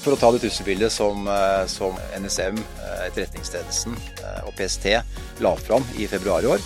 [0.00, 3.96] For å ta det trusselbildet som, eh, som NSM, eh, Etterretningstjenesten
[4.46, 4.94] og PST
[5.44, 6.62] la fram i februar i år,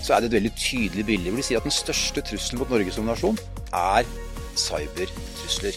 [0.00, 2.70] så er det et veldig tydelig bilde hvor de sier at den største trusselen mot
[2.72, 3.36] Norge som nasjon
[3.72, 4.08] er
[4.56, 5.76] cybertrusler.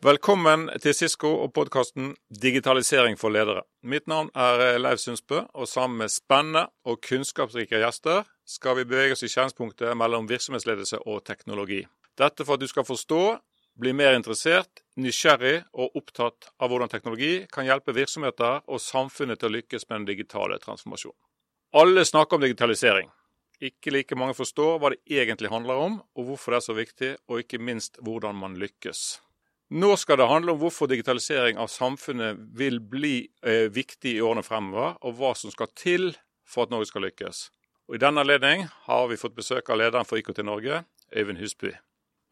[0.00, 3.66] Velkommen til Sisko og podkasten 'Digitalisering for ledere'.
[3.82, 9.12] Mitt navn er Leiv Sundsbø, og sammen med spennende og kunnskapsrike gjester skal vi bevege
[9.12, 11.84] oss i skjæringspunktet mellom virksomhetsledelse og teknologi.
[12.16, 13.38] Dette for at du skal forstå,
[13.80, 19.50] bli mer interessert, nysgjerrig og opptatt av hvordan teknologi kan hjelpe virksomheter og samfunnet til
[19.50, 21.18] å lykkes med den digitale transformasjonen.
[21.80, 23.10] Alle snakker om digitalisering.
[23.60, 27.10] Ikke like mange forstår hva det egentlig handler om, og hvorfor det er så viktig,
[27.28, 29.20] og ikke minst hvordan man lykkes.
[29.70, 34.42] Nå skal det handle om hvorfor digitalisering av samfunnet vil bli eh, viktig i årene
[34.42, 36.08] fremover, og hva som skal til
[36.48, 37.44] for at Norge skal lykkes.
[37.86, 40.82] Og I denne anledning har vi fått besøk av lederen for IKT Norge,
[41.14, 41.76] Øyvind Husby.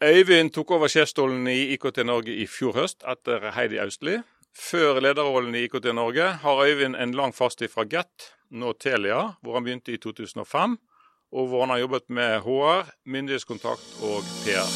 [0.04, 4.20] Øyvind tok over sjefsstolen i IKT Norge i fjor høst etter Heidi Austli.
[4.54, 9.58] Før lederrollen i IKT Norge har Øyvind en lang fartstid fra Get, nå Telia, hvor
[9.58, 10.76] han begynte i 2005,
[11.32, 14.70] og hvor han har jobbet med HR, myndighetskontakt og PR.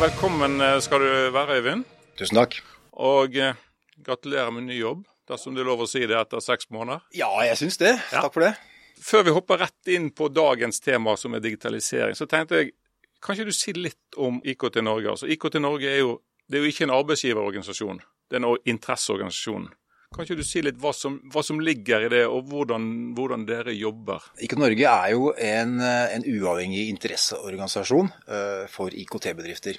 [0.00, 1.84] Velkommen skal du være, Øyvind.
[2.16, 2.62] Tusen takk.
[2.92, 3.60] Og eh,
[4.04, 7.06] gratulerer med ny jobb, dersom det er lov å si det etter seks måneder.
[7.16, 7.94] Ja, jeg syns det.
[8.10, 8.26] Ja.
[8.26, 8.54] Takk for det.
[9.00, 12.74] Før vi hopper rett inn på dagens tema, som er digitalisering, så tenkte jeg
[13.20, 15.12] kan ikke du si litt om IKT Norge?
[15.12, 16.14] Altså, IKT Norge er jo,
[16.48, 19.68] det er jo ikke en arbeidsgiverorganisasjon, det er en interesseorganisasjon.
[20.10, 23.44] Kan ikke du si litt hva som, hva som ligger i det, og hvordan, hvordan
[23.46, 24.24] dere jobber?
[24.42, 29.78] IKT Norge er jo en, en uavhengig interesseorganisasjon uh, for IKT-bedrifter.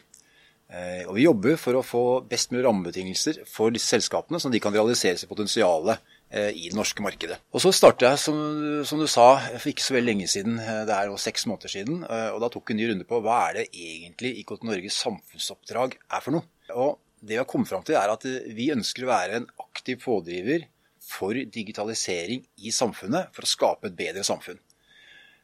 [0.71, 4.61] Uh, og Vi jobber for å få best mulig rammebetingelser for disse selskapene, så de
[4.63, 5.97] kan realisere sitt potensial uh,
[6.31, 7.41] i det norske markedet.
[7.51, 8.39] Og Så startet jeg, som,
[8.87, 10.57] som, du sa, for ikke så veldig lenge siden.
[10.87, 12.05] Det er jo seks måneder siden.
[12.07, 15.99] og Da tok vi en ny runde på hva er det egentlig IKT Norges samfunnsoppdrag
[15.99, 16.47] er for noe.
[16.71, 18.23] Og det vi har kommet fram til, er at
[18.55, 20.69] vi ønsker å være en aktiv pådriver
[21.03, 24.59] for digitalisering i samfunnet, for å skape et bedre samfunn.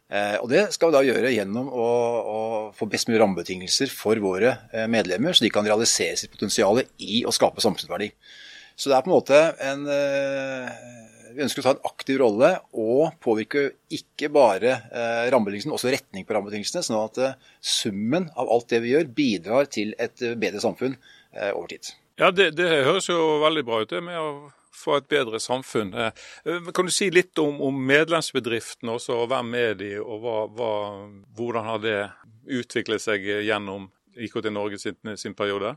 [0.08, 1.88] Eh, og Det skal vi da gjøre gjennom å,
[2.32, 2.40] å
[2.76, 7.26] få best mulig rammebetingelser for våre eh, medlemmer, så de kan realisere sitt potensial i
[7.28, 8.14] å skape samfunnsverdi.
[8.78, 10.72] Så det er på en måte en eh,
[11.36, 14.80] Vi ønsker å ta en aktiv rolle og påvirke ikke bare
[15.30, 19.92] rammebetingelsene, også retning på rammebetingelsene, sånn at summen av alt det vi gjør, bidrar til
[20.02, 20.96] et bedre samfunn
[21.52, 21.92] over tid.
[22.18, 24.32] Ja, det, det, høres jo veldig bra ut det med å
[24.78, 25.94] få et bedre samfunn.
[25.94, 30.38] Eh, kan du si litt om, om medlemsbedriftene også, og hvem er de, og hva,
[30.54, 30.72] hva,
[31.38, 32.00] hvordan har det
[32.60, 35.76] utviklet seg gjennom IKT Norge sin, sin periode?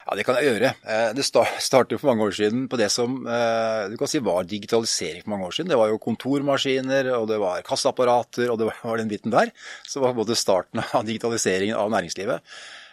[0.00, 0.72] Ja, Det kan jeg gjøre.
[0.88, 5.24] Eh, det startet for mange år siden på det som du kan si var digitalisering
[5.24, 5.70] for mange år siden.
[5.72, 9.52] Det var jo kontormaskiner, og det var kasseapparater, og det var den biten der.
[9.86, 12.40] Så var både starten av digitaliseringen av næringslivet.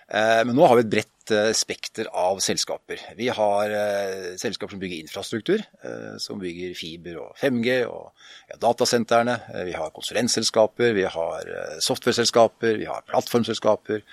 [0.07, 3.01] Eh, men nå har vi et bredt eh, spekter av selskaper.
[3.18, 5.63] Vi har eh, selskaper som bygger infrastruktur,
[6.23, 8.13] som bygger fiber og 5G og
[8.47, 9.35] ja, datasentrene.
[9.67, 11.51] Vi har konsulentselskaper, vi har
[11.84, 14.03] software-selskaper, vi har plattformselskaper.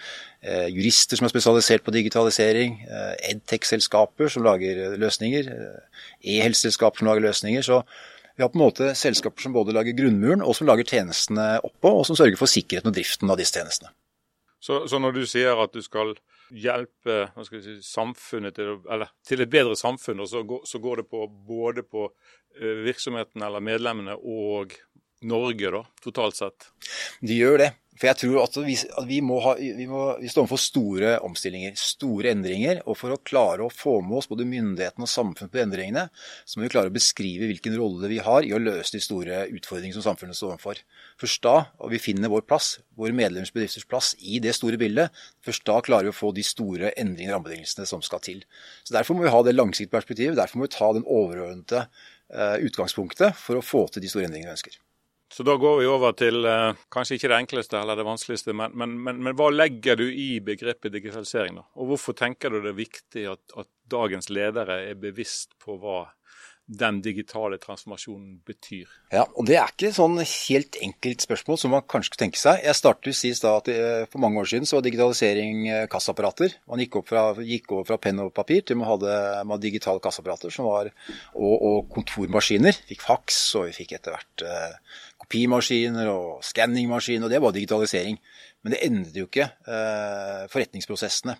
[0.75, 2.81] Jurister som er spesialisert på digitalisering.
[3.31, 5.49] Edtech-selskaper som lager løsninger.
[6.21, 7.63] E-helseselskaper som lager løsninger.
[7.63, 7.85] så
[8.35, 12.01] vi har på en måte selskaper som både lager grunnmuren og som lager tjenestene oppå,
[12.01, 13.95] og som sørger for sikkerheten og driften av disse tjenestene.
[14.65, 16.15] Så, så, når du sier at du skal
[16.49, 21.07] hjelpe skal si, samfunnet til, eller, til, et bedre samfunn, så går, så går det
[21.13, 24.73] på både på eh, virksomheten eller medlemmene og
[25.29, 26.71] Norge, da, totalt sett?
[27.21, 27.71] De gjør det.
[27.95, 31.11] For jeg tror at vi, at vi, må ha, vi, må, vi står overfor store
[31.23, 32.81] omstillinger, store endringer.
[32.91, 36.09] Og for å klare å få med oss både myndighetene og samfunnet på endringene,
[36.43, 39.45] så må vi klare å beskrive hvilken rolle vi har i å løse de store
[39.47, 40.81] utfordringene som samfunnet står overfor.
[41.23, 45.15] Først da, og vi finner vår plass, våre medlemmers bedrifters plass i det store bildet,
[45.47, 48.43] først da klarer vi å få de store endringene i rammebetingelsene som skal til.
[48.83, 52.59] Så Derfor må vi ha det langsiktige perspektivet, derfor må vi ta den overordnede uh,
[52.59, 54.83] utgangspunktet for å få til de store endringene vi ønsker.
[55.33, 58.75] Så da går vi over til eh, kanskje ikke det enkleste eller det vanskeligste, men,
[58.79, 61.59] men, men, men, hva legger du i begrepet digitalisering?
[61.59, 61.65] da?
[61.81, 66.05] Og hvorfor tenker du det er viktig at, at dagens ledere er bevisst på hva
[66.65, 68.89] den digitale transformasjonen betyr?
[69.13, 72.63] Ja, og Det er ikke sånn helt enkelt spørsmål som man kanskje skulle tenke seg.
[72.65, 76.55] Jeg startet å si at eh, For mange år siden så var digitalisering kassaapparater.
[76.55, 76.57] kassapparater.
[76.71, 79.19] Man gikk, fra, gikk over fra penn og papir til man hadde,
[79.51, 80.93] man digitale kassaapparater og,
[81.35, 82.81] og kontormaskiner.
[82.89, 88.21] Fikk faks, og vi fikk etter hvert eh, kopimaskiner og skanningmaskiner, og det var digitalisering.
[88.63, 91.37] Men det endret jo ikke eh, forretningsprosessene.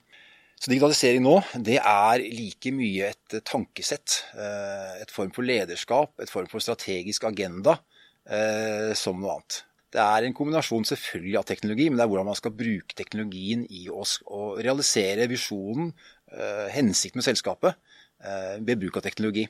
[0.61, 1.35] Så digitalisering nå,
[1.67, 7.27] det er like mye et tankesett, eh, et form for lederskap, et form for strategisk
[7.29, 7.79] agenda,
[8.25, 9.63] eh, som noe annet.
[9.95, 13.63] Det er en kombinasjon selvfølgelig av teknologi, men det er hvordan man skal bruke teknologien
[13.71, 15.93] i oss og realisere visjonen,
[16.33, 17.77] eh, hensikten med selskapet,
[18.25, 19.47] eh, ved bruk av teknologi.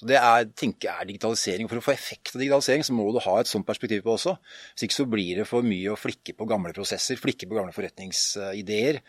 [0.00, 1.68] Så Det er, tenker jeg er digitalisering.
[1.68, 4.32] For å få effekt av digitalisering, så må du ha et sånt perspektiv på også.
[4.72, 7.76] Hvis ikke så blir det for mye å flikke på gamle prosesser, flikke på gamle
[7.76, 9.02] forretningsideer,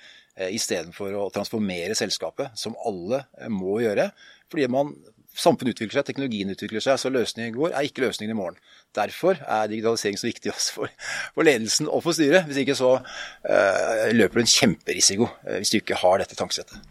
[0.52, 4.10] istedenfor å transformere selskapet, som alle må gjøre.
[4.52, 4.92] Fordi man
[5.32, 8.60] samfunnet utvikler seg, teknologien utvikler seg, så løsningen i går er ikke løsningen i morgen.
[8.96, 10.96] Derfor er digitalisering så viktig også for,
[11.38, 12.50] for ledelsen og for styret.
[12.50, 16.91] Hvis ikke så uh, løper du en kjemperisiko hvis du ikke har dette tankesettet.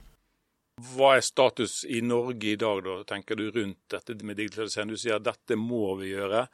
[0.90, 4.92] Hva er status i Norge i dag, da, tenker du rundt dette med digitalisering?
[4.92, 6.46] Du sier at dette må vi gjøre,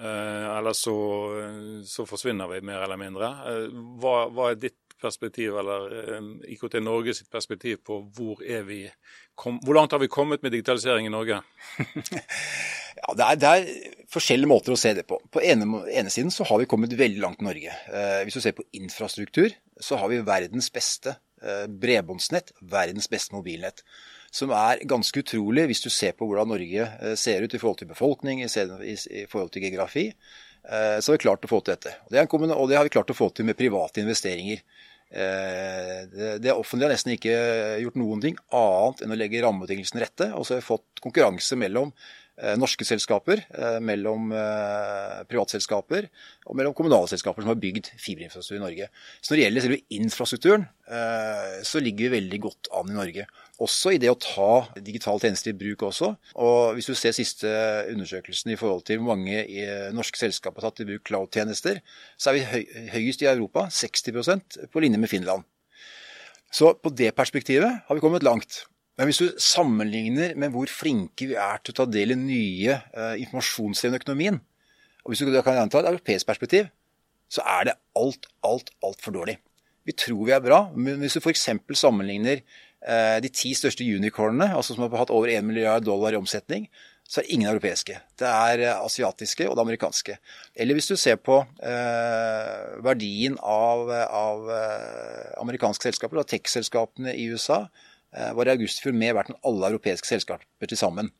[0.00, 0.96] uh, eller så,
[1.86, 3.32] så, forsvinner vi mer eller mindre.
[4.00, 5.92] Hva, hva er ditt perspektiv, eller
[6.50, 8.80] IKT Norge sitt perspektiv på hvor er vi
[9.38, 11.38] kom, hvor langt har vi kommet med digitalisering i Norge?
[12.98, 13.70] ja, det er, det er,
[14.12, 15.20] forskjellige måter å se det på.
[15.32, 17.78] På ene, ene siden så har vi kommet veldig langt i Norge.
[17.92, 21.22] Eh, hvis du ser på infrastruktur, så har vi verdens beste eh,
[21.68, 23.84] bredbåndsnett, verdens beste mobilnett.
[24.30, 27.80] Som er ganske utrolig hvis du ser på hvordan Norge eh, ser ut i forhold
[27.80, 30.10] til befolkning, i, forhold til geografi.
[30.68, 31.96] Eh, så har vi klart å få til dette.
[32.06, 34.60] Og det, og det har vi klart å få til med private investeringer.
[35.08, 37.36] Eh, det, det offentlige har nesten ikke
[37.86, 40.32] gjort noen ting annet enn å legge rammebetingelsene rette.
[40.36, 42.27] Og så har vi fått konkurranse mellom Eh,
[42.58, 46.06] norske selskaper, eh, mellom eh, privatselskaper
[46.46, 48.88] og mellom kommunale selskaper som har bygd fiberinfrastruktur i Norge.
[49.20, 50.68] Så når det gjelder selve infrastrukturen,
[51.68, 53.26] så ligger vi veldig godt an i Norge.
[53.60, 56.14] Også i det å ta digitale tjenester i bruk også.
[56.40, 57.50] Og hvis du ser siste
[57.92, 59.42] undersøkelsen i forhold til hvor mange
[59.92, 61.82] norske selskaper har tatt i bruk cloud-tjenester,
[62.16, 65.44] så er vi høyest i Europa, 60% på linje med Finland.
[66.48, 68.62] Så på det perspektivet har vi kommet langt.
[68.98, 72.74] Men hvis du sammenligner med hvor flinke vi er til å ta del i nye
[72.74, 74.40] eh, informasjonsdrevne økonomien,
[75.04, 76.66] og hvis du kan anta et europeisk perspektiv,
[77.30, 79.36] så er det alt, alt, altfor dårlig.
[79.86, 81.46] Vi tror vi er bra, men hvis du f.eks.
[81.78, 86.18] sammenligner eh, de ti største unicornene, altså som har hatt over 1 milliard dollar i
[86.18, 86.66] omsetning,
[87.08, 87.94] så er det ingen europeiske.
[88.20, 90.18] Det er uh, asiatiske og det amerikanske.
[90.52, 91.38] Eller hvis du ser på
[92.84, 94.42] verdien av, av
[95.40, 99.68] amerikanske selskaper, tech-selskapene i USA, Eh, var i august i fjor med hvert enn alle
[99.68, 101.10] europeiske selskaper til sammen.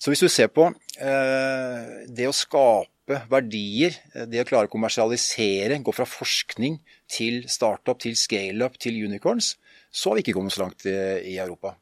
[0.00, 4.72] Så hvis du ser på eh, det å skape verdier, eh, det å klare å
[4.72, 6.78] kommersialisere, gå fra forskning
[7.10, 9.58] til startup, til scaleup, til unicorns,
[9.92, 10.96] så har vi ikke kommet så langt i,
[11.34, 11.76] i Europa.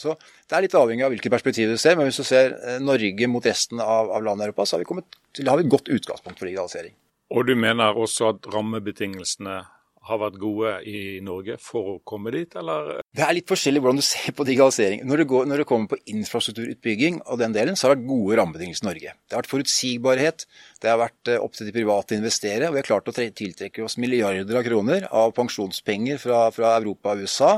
[0.00, 0.14] Så
[0.48, 3.44] Det er litt avhengig av hvilket perspektiv du ser, men hvis du ser Norge mot
[3.44, 6.40] resten av, av landet i Europa, så har vi, kommet, har vi et godt utgangspunkt
[6.40, 6.94] for digitalisering.
[7.36, 9.58] Og du mener også at rammebetingelsene
[10.08, 13.02] har vært gode i Norge for å komme dit, eller?
[13.12, 15.02] Det er litt forskjellig hvordan du ser på digitalisering.
[15.08, 18.08] Når det, går, når det kommer på infrastrukturutbygging og den delen, så har det vært
[18.08, 19.12] gode rammebetingelser i Norge.
[19.28, 20.46] Det har vært forutsigbarhet,
[20.80, 23.16] det har vært eh, opp til de private å investere, og vi har klart å
[23.16, 27.50] tiltrekke oss milliarder av kroner av pensjonspenger fra, fra Europa og USA,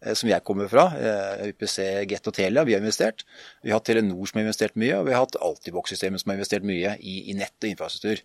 [0.00, 0.86] eh, som jeg kommer fra.
[0.96, 1.76] Eh, UPC,
[2.08, 3.26] Get og Telia, vi har investert.
[3.60, 6.40] Vi har hatt Telenor som har investert mye, og vi har hatt Altibox-systemet som har
[6.40, 8.24] investert mye i, i nett og infrastruktur.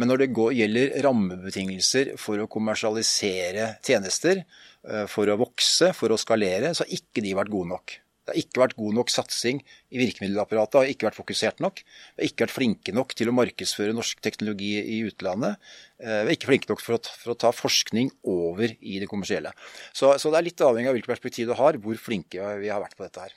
[0.00, 4.44] Men når det går, gjelder rammebetingelser for å kommersialisere tjenester,
[4.88, 7.98] eh, for å vokse, for å skalere, så har ikke de vært gode nok.
[8.22, 9.58] Det har ikke vært god nok satsing
[9.90, 11.80] i virkemiddelapparatet, har ikke vært fokusert nok.
[11.82, 15.58] Vi har ikke vært flinke nok til å markedsføre norsk teknologi i utlandet.
[15.98, 19.00] Eh, vi er ikke flinke nok for å, ta, for å ta forskning over i
[19.02, 19.50] det kommersielle.
[19.90, 22.84] Så, så, det er litt avhengig av hvilket perspektiv du har, hvor flinke vi har
[22.84, 23.34] vært på dette her.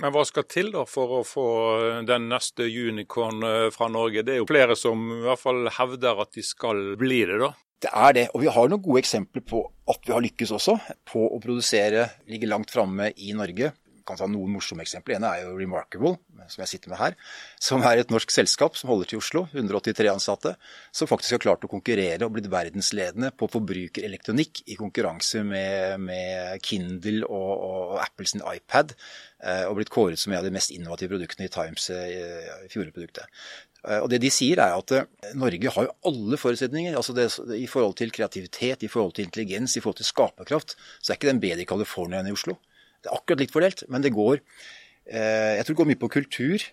[0.00, 1.48] Men hva skal til da for å få
[2.08, 4.24] den neste unicorn eh, fra Norge?
[4.24, 7.52] Det er jo flere som i hvert fall hevder at de skal bli det, da.
[7.82, 10.76] Det er det, og vi har noen gode eksempler på at vi har lykkes også
[11.10, 13.72] på å produsere, ligge langt framme i Norge
[14.06, 15.18] kan ta noen morsomme eksempler.
[15.18, 16.16] En er jo Remarkable,
[16.50, 17.16] som jeg sitter med her.
[17.62, 19.44] Som er et norsk selskap som holder til i Oslo.
[19.52, 20.54] 183 ansatte.
[20.94, 26.62] Som faktisk har klart å konkurrere og blitt verdensledende på forbrukerelektronikk i konkurranse med, med
[26.66, 28.96] Kindle og, og, Apple sin iPad.
[29.42, 32.16] Eh, og blitt kåret som en av de mest innovative produktene i Times eh,
[32.66, 33.42] i fjorårproduktet.
[33.82, 34.94] Eh, og det de sier er at
[35.38, 36.94] Norge har jo alle forutsetninger.
[36.96, 37.28] altså det,
[37.58, 41.32] I forhold til kreativitet, i forhold til intelligens, i forhold til skaperkraft, så er ikke
[41.32, 42.58] den bedre i California enn i Oslo.
[43.02, 46.12] Det er akkurat litt fordelt, men det går eh, Jeg tror det går mye på
[46.20, 46.68] kultur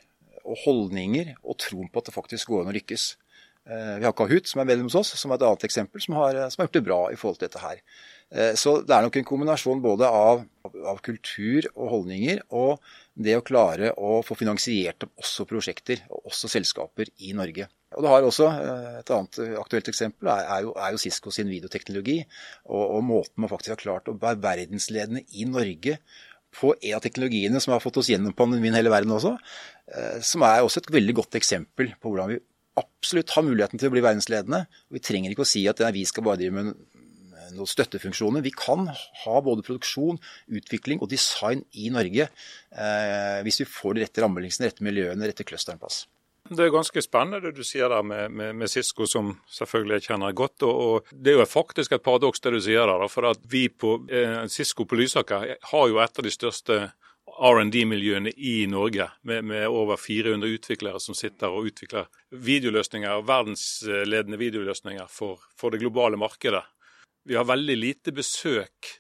[0.46, 3.10] og holdninger og troen på at det faktisk går an å lykkes.
[3.70, 6.16] Eh, vi har Kahoot, som er medlem hos oss, som er et annet eksempel, som
[6.18, 7.82] har, som har gjort det bra i forhold til dette her.
[8.30, 12.80] Eh, så det er nok en kombinasjon både av, av, kultur og holdninger, og
[13.20, 17.70] det å klare å få finansiert også prosjekter, og også selskaper i Norge.
[17.98, 18.48] Og det har også
[19.00, 22.20] Et annet aktuelt eksempel er, jo, er jo, Cisco sin videoteknologi,
[22.70, 25.98] og, og, måten man faktisk har klart å være verdensledende i Norge
[26.54, 29.36] på en av teknologiene som har fått oss gjennom pandemien hele verden også,
[29.94, 32.40] eh, som er også et veldig godt eksempel på hvordan vi
[32.80, 34.64] absolutt har muligheten til å bli verdensledende.
[34.66, 36.72] og Vi trenger ikke å si at vi skal bare drive med
[37.56, 38.46] noen støttefunksjoner.
[38.46, 40.20] Vi kan ha både produksjon,
[40.60, 45.48] utvikling og design i Norge eh, hvis vi får de rette rammebetingelsene, rette miljøene, rette
[45.48, 46.04] clusteren på oss.
[46.50, 50.08] Det er ganske spennende det du sier der med, med, med Cisco, som selvfølgelig jeg
[50.08, 50.64] kjenner godt.
[50.66, 53.06] Og, og, Det er jo faktisk et paradoks det du sier der.
[53.12, 56.80] For at vi på eh, Cisco på Lysaker har jo et av de største
[57.30, 65.06] R&D-miljøene i Norge, med, med, over 400 utviklere som sitter og utvikler videoløsninger, verdensledende videoløsninger
[65.14, 66.64] for, for det globale markedet.
[67.30, 68.96] Vi har veldig lite besøk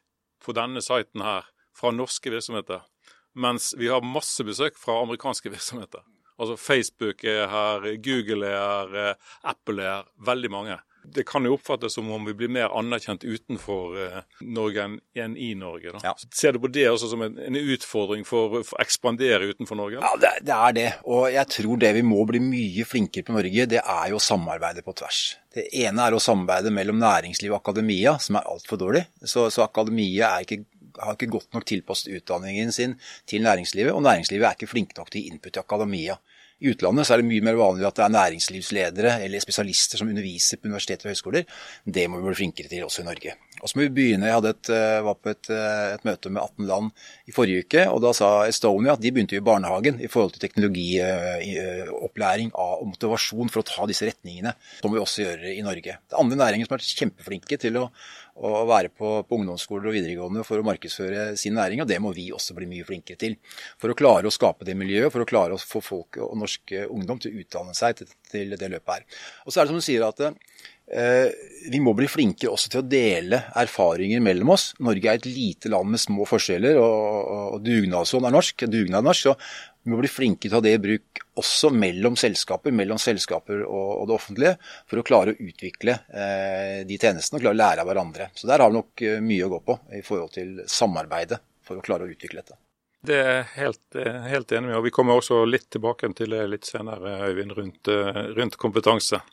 [0.46, 2.86] på denne siten her fra norske virksomheter,
[3.34, 6.06] mens vi har masse besøk fra amerikanske virksomheter.
[6.39, 10.13] Altså Facebook er her, Google er her, Apple er her.
[10.29, 14.86] Veldig mange det kan jo oppfattes som om vi blir mer anerkjent utenfor eh, Norge
[15.17, 15.93] enn i Norge.
[16.03, 16.13] Ja.
[16.36, 20.01] Ser du på det også som en, en utfordring for, for, å ekspandere utenfor Norge?
[20.03, 20.88] Ja, det, det, er det.
[21.10, 24.24] Og jeg tror det vi må bli mye flinkere på Norge, det er jo å
[24.24, 25.22] samarbeide på tvers.
[25.55, 29.05] Det ene er å samarbeide mellom næringsliv og akademia, som er altfor dårlig.
[29.24, 30.62] Så, så akademia ikke,
[31.00, 32.98] har ikke godt nok tilpasset utdanningen sin
[33.29, 36.19] til næringslivet, og næringslivet er ikke flinke nok til input i akademia.
[36.59, 40.09] I utlandet så er det mye mer vanlig at det er næringslivsledere eller spesialister som
[40.11, 41.43] underviser på universiteter og høyskoler.
[41.85, 43.31] Det må vi bli flinkere til også i Norge.
[43.59, 46.41] Og så må vi begynne, Jeg et, eh, var på et, eh, et, møte med
[46.41, 46.91] 18 land
[47.27, 50.39] i forrige uke, og da sa Estonia at de begynte i barnehagen i forhold til
[50.47, 54.53] teknologiopplæring og motivasjon for å ta disse retningene.
[54.81, 55.83] Det må vi også gjøre i Norge.
[55.83, 57.91] Det er andre næringer som er kjempeflinke til å
[58.39, 62.13] å være på, på, ungdomsskoler og videregående for å markedsføre sin næring, og det må
[62.15, 63.38] vi også bli mye flinkere til.
[63.81, 66.75] For å klare å skape det miljøet, for å klare å få folk og norsk
[66.88, 69.24] ungdom til å utdanne seg til, til det løpet her.
[69.46, 71.27] Og så er det som du sier at eh,
[71.69, 74.69] vi må bli flinkere også til å dele erfaringer mellom oss.
[74.84, 78.67] Norge er et lite land med små forskjeller, og, og, og dugnadsånd er norsk.
[78.69, 81.71] Dugnad er norsk, så vi må bli flinke til å ha det i bruk også
[81.71, 84.55] mellom selskaper, mellom selskaper og, det offentlige,
[84.89, 88.29] for å klare å utvikle eh, de tjenestene og klare å lære av hverandre.
[88.36, 91.79] Så der har vi nok eh, mye å gå på i forhold til samarbeidet for
[91.79, 92.59] å klare å utvikle dette.
[93.00, 96.36] Det er jeg helt, eh, helt, enig med, og vi kommer også litt tilbake til
[96.36, 97.93] det litt senere, Øyvind, rundt,
[98.36, 99.24] rundt kompetanse.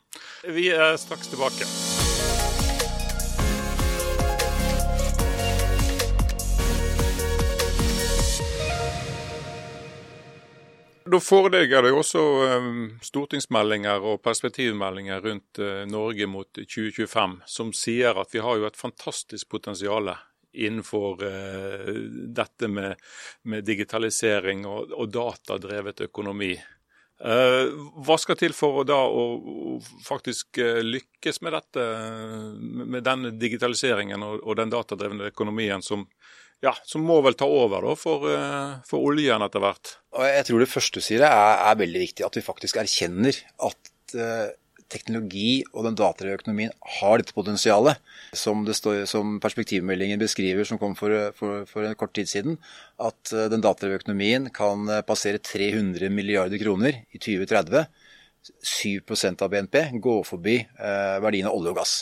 [0.47, 1.67] Vi er straks tilbake.
[11.07, 18.17] Da foreligger det også ehm, stortingsmeldinger og perspektivmeldinger rundt eh, Norge mot 2025 som sier
[18.19, 20.11] at vi har jo et fantastisk potensial
[20.57, 21.89] innenfor uh,
[22.33, 22.95] dette med,
[23.45, 26.55] med, digitalisering og, og datadrevet økonomi.
[27.21, 31.85] Uh, hva skal til for å da å, faktisk lykkes med dette,
[32.57, 36.07] med den digitaliseringen og, og den datadrevne økonomien som
[36.65, 39.97] ja, som må vel ta over da, for, eh, for oljen etter hvert.
[40.25, 43.37] Jeg tror det første du sier er, er, veldig viktig, at vi faktisk erkjenner
[43.67, 44.49] at uh,
[44.89, 48.01] teknologi og den datadrevne har dette potensialet.
[48.33, 52.57] Som, det står, som perspektivmeldingen beskriver, som kom for, for, for en kort tid siden,
[52.97, 57.85] at uh, den datadrevne kan passere 300 milliarder kroner i 2030.
[58.65, 61.97] 7% av BNP går forbi uh, verdien av olje og gass.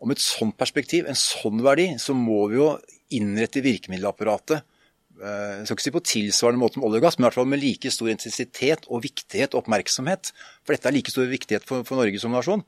[0.00, 2.72] Og med et sånt perspektiv, en sånn verdi, så må vi jo
[3.16, 7.24] innrette virkemiddelapparatet eh, jeg skal ikke si på tilsvarende måte som olje og gass, men
[7.24, 10.32] i hvert fall med like stor intensitet og viktighet og oppmerksomhet.
[10.64, 12.64] For dette er like stor viktighet for, for Norge som nasjon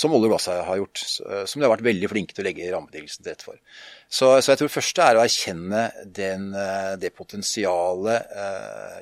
[0.00, 1.04] som olje og gass har gjort.
[1.26, 3.60] Eh, som de har vært veldig flinke til å legge rammebetingelsene til rette for.
[4.08, 5.86] Så, så, jeg tror det første er å erkjenne
[6.20, 8.36] den, eh, det potensialet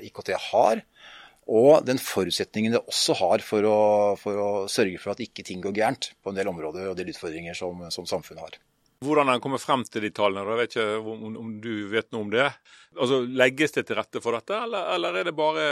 [0.09, 0.85] IKT har.
[1.49, 3.79] Og den forutsetningen det også har for å,
[4.21, 7.09] for å sørge for at ikke ting går gærent på en del områder og del
[7.15, 8.59] utfordringer som, som samfunnet har.
[9.05, 12.25] Hvordan en kommer frem til de tallene, jeg vet ikke om, om, du vet noe
[12.25, 12.49] om det.
[12.99, 15.69] Altså, Legges det til rette for dette, eller, eller er det bare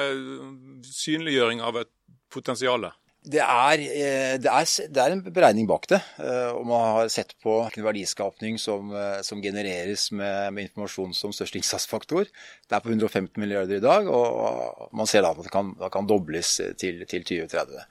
[0.87, 1.91] synliggjøring av et
[2.31, 2.87] potensial?
[3.27, 5.99] Det er, eh, det, er, det er, en beregning bak det.
[6.23, 11.35] Eh, og man har sett på verdiskapning som, eh, som genereres med, med, informasjon som
[11.35, 12.31] største innsatsfaktor.
[12.31, 15.91] Det er på 115 milliarder i dag, og man ser da at det kan, det
[15.97, 17.83] kan dobles til, til 2030.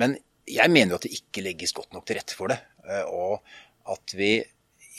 [0.00, 0.16] Men
[0.48, 2.56] jeg mener jo at det ikke legges godt nok til rette for det.
[3.12, 3.44] Og
[3.92, 4.38] at vi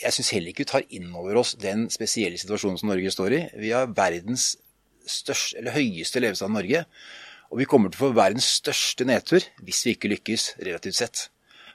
[0.01, 3.37] jeg syns heller ikke vi tar inn over oss den spesielle situasjonen som Norge står
[3.37, 3.41] i.
[3.61, 4.55] Vi har verdens
[5.07, 6.85] største, eller høyeste levestand i Norge.
[7.51, 11.27] Og vi kommer til å få verdens største nedtur hvis vi ikke lykkes, relativt sett.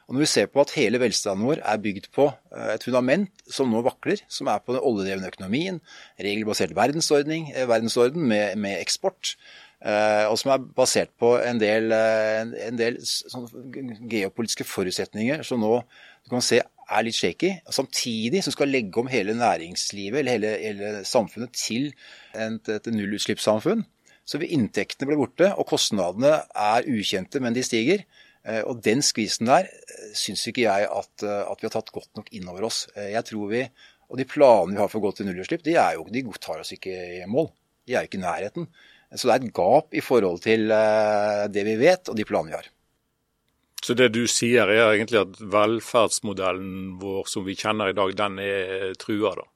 [0.07, 3.47] Og Når vi ser på at hele velstanden vår er bygd på eh, et fundament
[3.51, 5.81] som nå vakler, som er på den oljedrevne økonomien,
[6.23, 9.35] regelbasert verdensorden, eh, verdensorden med, med, eksport,
[9.83, 13.51] eh, og som er basert på en del, en del sånn
[14.07, 17.53] geopolitiske forutsetninger som nå du kan se er litt shaky.
[17.73, 21.91] Samtidig som skal legge om hele næringslivet eller hele, hele samfunnet til
[22.35, 23.85] et, et nullutslippssamfunn.
[24.27, 28.03] Så vil inntektene bli borte, og kostnadene er ukjente, men de stiger.
[28.67, 29.69] Og den skvisen der
[30.15, 32.85] syns ikke jeg at, at, vi har tatt godt nok inn over oss.
[32.95, 33.63] Jeg tror vi,
[34.07, 36.61] Og de planene vi har for å gå til nullutslipp, de, er jo, de tar
[36.63, 37.49] oss ikke i mål.
[37.87, 38.69] De er jo ikke i nærheten.
[39.15, 40.71] Så det er et gap i forhold til
[41.51, 42.71] det vi vet og de planene vi har.
[43.85, 48.41] Så det du sier er egentlig at velferdsmodellen vår som vi kjenner i dag, den
[48.43, 49.47] er trua, da?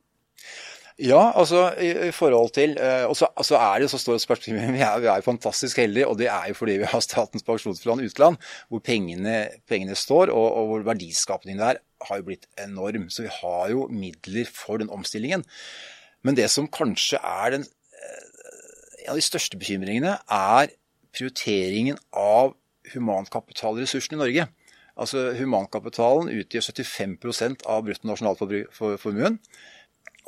[1.00, 4.82] Ja, altså i, forhold til uh, Og så, altså er det så stort spørsmål vi
[4.84, 8.36] er, vi er fantastisk heldige, og det er jo fordi vi har Statens pensjonsfond utland,
[8.68, 13.08] hvor pengene, pengene står, og, og hvor verdiskapningen der har jo blitt enorm.
[13.08, 15.44] Så vi har jo midler for den omstillingen.
[16.22, 20.74] Men det som kanskje er den, uh, en av de største bekymringene, er
[21.16, 22.52] prioriteringen av
[22.94, 24.46] humankapitalressursene i Norge.
[25.00, 29.38] Altså Humankapitalen utgjør 75% av bruttonasjonalformuen.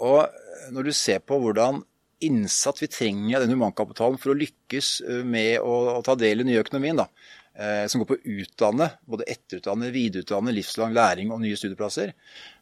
[0.02, 1.82] Og når du ser på hvordan
[2.22, 6.44] innsats vi trenger av den humankapitalen for å lykkes eh, med å, ta del i
[6.44, 7.08] den nye økonomien, da,
[7.58, 12.14] eh, som går på å utdanne, både etterutdanne, videreutdanne, livslang læring og nye studieplasser,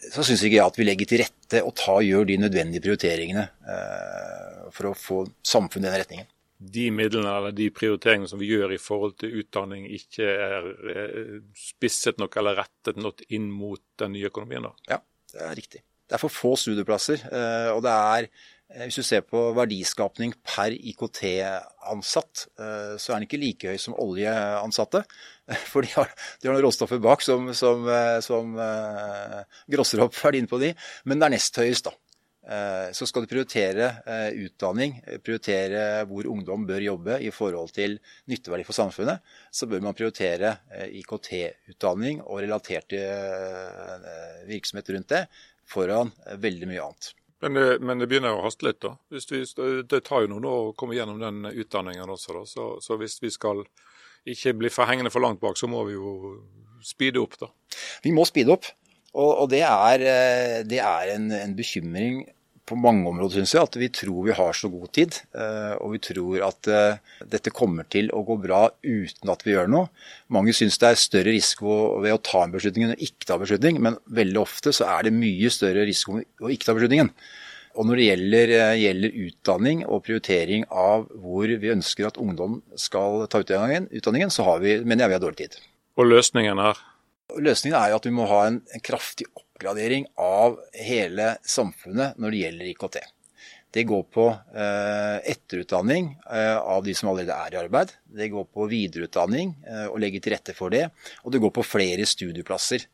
[0.09, 3.47] så syns ikke jeg at vi legger til rette og tar, gjør de nødvendige prioriteringene
[3.77, 6.33] eh, for å få samfunnet i den retningen.
[6.61, 10.73] De midlene eller de prioriteringene som vi gjør i forhold til utdanning, ikke er
[11.57, 14.69] spisset nok eller rettet nok inn mot den nye økonomien?
[14.69, 14.75] da?
[14.97, 15.01] Ja,
[15.33, 15.85] det er riktig.
[16.11, 17.23] Det er for få studieplasser.
[17.31, 18.27] Eh, og det er,
[18.75, 23.79] eh, hvis du ser på verdiskapning per IKT-ansatt, eh, så er den ikke like høy
[23.79, 25.05] som oljeansatte.
[25.71, 26.11] For de har,
[26.43, 27.87] de har noen råstoffer bak som, som,
[28.23, 28.53] som
[29.71, 30.75] grosser opp verdien på de.
[31.07, 31.95] Men det er nest høyest, da.
[32.91, 33.87] Så skal du prioritere
[34.43, 37.95] utdanning, prioritere hvor ungdom bør jobbe i forhold til
[38.27, 39.23] nytteverdi for samfunnet,
[39.55, 40.57] så bør man prioritere
[40.99, 43.05] IKT-utdanning og relaterte
[44.51, 45.23] virksomheter rundt det
[45.71, 46.11] foran
[46.43, 47.13] veldig mye annet.
[47.41, 48.97] Men det, men det, begynner å haste litt, da.
[49.09, 49.45] Vi,
[49.89, 52.35] det tar jo noen år å komme gjennom den utdanningen også.
[52.37, 52.43] da.
[52.49, 53.63] Så, så, hvis vi skal
[54.29, 56.35] ikke bli forhengende for langt bak, så må vi jo
[56.85, 57.49] speede opp, da.
[58.05, 58.69] Vi må speede opp.
[59.11, 62.21] Og, det, er, eh, det er en, en bekymring
[62.71, 65.19] på mange områder, syns jeg, at vi tror vi har så god tid.
[65.35, 69.57] Eh, og vi tror at eh, dette kommer til å gå bra uten at vi
[69.57, 69.91] gjør noe.
[70.33, 73.37] Mange syns det er større risiko ved å ta en beslutning enn å ikke ta
[73.37, 76.77] en beslutning, men veldig ofte så er det mye større risiko ved å ikke ta
[76.79, 77.13] beslutningen.
[77.79, 82.61] Og når det gjelder, eh, gjelder, utdanning og prioritering av hvor vi ønsker at ungdom
[82.79, 85.61] skal ta utdanningen, utdanningen så vi, mener jeg vi har dårlig tid.
[85.99, 86.81] Og løsningen er?
[87.39, 92.17] Løsningen er jo at vi må ha en, en kraftig oppgave oppgradering av hele samfunnet
[92.17, 92.97] når det gjelder IKT.
[93.71, 94.25] Det går på
[94.57, 97.93] eh, etterutdanning eh, av de som allerede er i arbeid.
[98.09, 100.89] Det går på videreutdanning eh, og legge til rette for det.
[101.23, 102.89] Og det går på flere studieplasser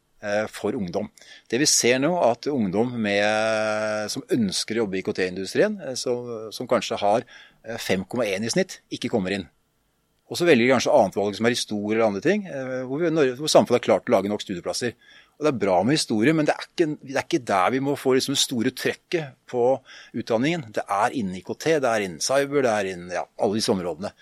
[0.51, 1.11] for ungdom.
[1.47, 6.67] Det vi ser nå, at ungdom med, som ønsker å jobbe i IKT-industrien, som, som,
[6.67, 7.27] kanskje har
[7.85, 9.45] 5,1 i snitt, ikke kommer inn.
[10.33, 12.49] Og så velger de kanskje annet valg som er historie eller andre ting,
[12.89, 14.97] hvor, vi, hvor samfunnet har klart å lage nok studieplasser.
[15.37, 17.83] Og Det er bra med historie, men det er ikke, det er ikke der vi
[17.85, 19.65] må få liksom det store trekket på
[20.17, 20.65] utdanningen.
[20.73, 24.15] Det er innen IKT, det er innen cyber, det er innen ja, alle disse områdene.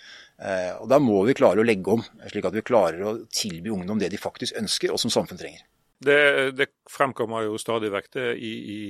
[0.42, 3.70] Eh, og Da må vi klare å legge om, slik at vi klarer å tilby
[3.70, 5.62] ungdom det de faktisk ønsker, og som samfunn trenger.
[6.04, 6.18] Det,
[6.58, 8.80] det fremkommer jo stadig vekk det i, i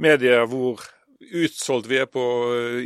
[0.00, 0.86] medier hvor
[1.42, 2.22] utsolgt vi er på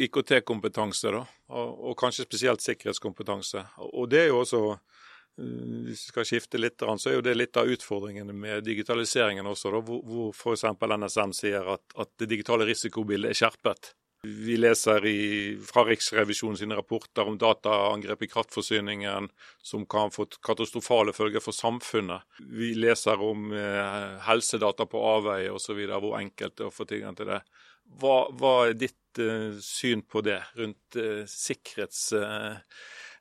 [0.09, 1.21] IKT-kompetanse, da,
[1.53, 3.61] og, og, kanskje spesielt sikkerhetskompetanse.
[3.93, 4.96] Og Det er jo også Eh,
[5.37, 9.75] hvis vi skal skifte litt, så er jo det litt av utfordringene med digitaliseringen også,
[9.75, 10.65] da, hvor, f.eks.
[10.73, 13.93] NSM sier at, at, det digitale risikobildet er skjerpet.
[14.27, 15.19] Vi leser i,
[15.63, 19.29] fra Riksrevisjonen sine rapporter om dataangrep i kraftforsyningen
[19.63, 22.25] som kan få katastrofale følger for samfunnet.
[22.41, 27.19] Vi leser om eh, helsedata på avveie osv., hvor enkelt det er å få tilgang
[27.19, 27.43] til det.
[28.01, 32.09] Hva, hva er ditt eh, syn på det rundt eh, sikkerhets...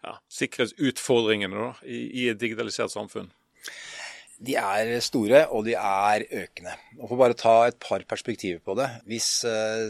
[0.05, 3.31] Ja, sikkerhetsutfordringene da, i, i, et digitalisert samfunn?
[4.45, 6.73] De er store, og de er økende.
[6.99, 8.89] Og For bare ta et par perspektiver på det.
[9.07, 9.87] Hvis, eh,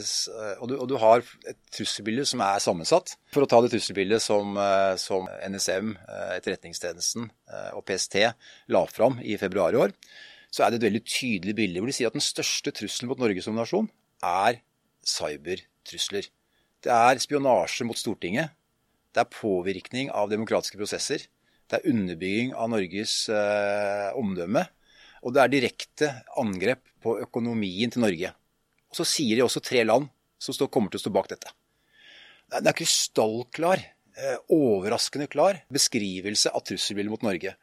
[0.62, 3.16] og, du, og, du, har et trusselbilde som er sammensatt.
[3.34, 7.28] For å ta det trusselbildet som, eh, som NSM, eh, Etterretningstjenesten
[7.74, 8.22] og PST
[8.72, 9.96] la fram i februar i år,
[10.54, 13.20] så er det et veldig tydelig bilde hvor de sier at den største trusselen mot
[13.20, 13.90] Norge som nasjon
[14.24, 14.62] er
[15.04, 16.30] cybertrusler.
[16.86, 18.54] Det er spionasje mot Stortinget,
[19.16, 21.24] det er påvirkning av demokratiske prosesser.
[21.72, 24.66] Det er underbygging av Norges eh, omdømme.
[25.26, 28.34] Og det er direkte angrep på økonomien til Norge.
[28.92, 30.10] Og Så sier de også tre land
[30.42, 31.56] som står, kommer til å stå bak dette.
[32.52, 33.82] Det er krystallklar,
[34.20, 37.56] eh, overraskende klar beskrivelse av trusselbildet mot Norge.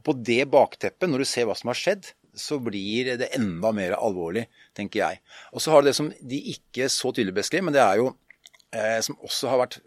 [0.00, 3.70] Og På det bakteppet, når du ser hva som har skjedd, så blir det enda
[3.76, 5.20] mer alvorlig, tenker jeg.
[5.52, 8.08] Og så har du det som de ikke så tydelig beskrev, men det er jo
[8.74, 9.78] eh, som også har vært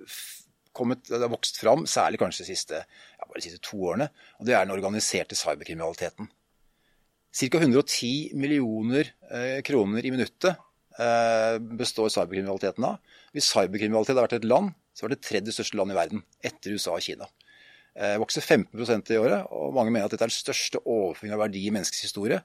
[0.77, 4.09] kommet, det har vokst fram, særlig kanskje de siste ja, de siste to årene.
[4.39, 6.29] Og det er den organiserte cyberkriminaliteten.
[7.37, 7.59] Ca.
[7.59, 10.53] 110 millioner eh, kroner i minuttet
[10.97, 13.01] eh, består cyberkriminaliteten av.
[13.35, 16.73] Hvis cyberkriminalitet hadde vært et land, så var det tredje største land i verden, etter
[16.73, 17.27] USA og Kina.
[17.97, 21.43] Eh, vokser 15% i året, og mange mener at dette er den største overføringen av
[21.47, 22.39] verdi i menneskets historie,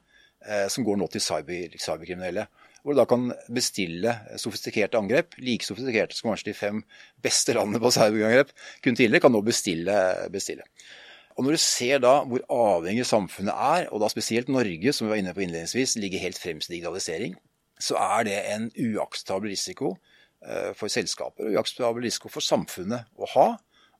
[0.44, 2.46] eh, som går nå til cyber, cyberkriminelle.
[2.82, 6.82] Hvor du da kan bestille sofistikerte angrep, like sofistikerte som kanskje de fem
[7.22, 8.50] beste landene på cyberangrep
[8.82, 9.94] kun tidligere, kan nå bestille.
[10.34, 10.66] bestille.
[11.36, 15.14] Og Når du ser da hvor avhengig samfunnet er, og da spesielt Norge, som vi
[15.14, 17.38] var inne på innledningsvis, ligger helt fremst i digitalisering,
[17.80, 19.94] så er det en uakseptabel risiko
[20.44, 23.46] eh, for selskaper og uakseptabel risiko for samfunnet å ha.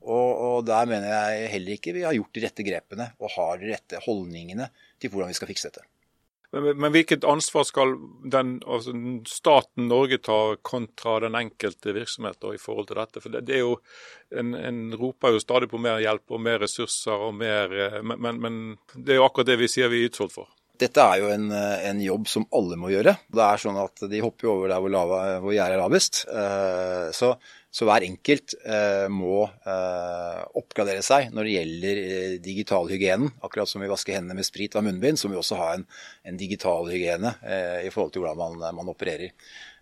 [0.03, 3.61] Og, og, der mener jeg heller ikke vi har gjort de rette grepene og har
[3.61, 4.67] de rette holdningene
[4.99, 5.87] til hvordan vi skal fikse dette.
[6.53, 7.95] Men, men hvilket ansvar skal
[8.29, 8.93] den, altså
[9.29, 13.23] staten Norge ta kontra den enkelte virksomhet i forhold til dette?
[13.25, 13.79] For det, det er jo,
[14.33, 18.39] En, en roper jo stadig på mer hjelp og mer ressurser, og mer, men, men,
[18.41, 18.55] men,
[18.95, 20.49] det er jo akkurat det vi sier vi er utsolgt for.
[20.81, 23.17] Dette er jo en, en, jobb som alle må gjøre.
[23.31, 26.23] Det er sånn at De hopper over der hvor, lava, hvor gjerdet er lavest.
[26.33, 27.35] Eh, så
[27.73, 33.31] så hver enkelt eh, må eh, oppgradere seg når det gjelder eh, digitalhygienen.
[33.49, 35.87] Akkurat som vi vasker hendene med sprit og munnbind, så må vi også ha en,
[36.29, 39.33] en digitalhygiene eh, i forhold til hvordan man, man, opererer.